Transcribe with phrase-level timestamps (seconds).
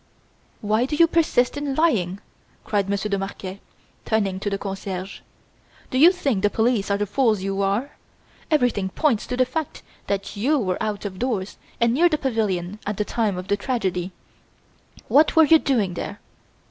[0.61, 2.21] "Why do you persist in lying?"
[2.63, 3.59] cried Monsieur de Marquet,
[4.03, 5.21] turning to the concierges.
[5.91, 7.91] "Do you think the police are the fools you are?
[8.49, 12.79] Everything points to the fact that you were out of doors and near the pavilion
[12.83, 14.11] at the time of the tragedy.
[15.07, 16.19] What were you doing there?